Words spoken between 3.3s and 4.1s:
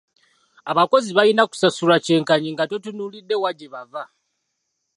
wa gye bava.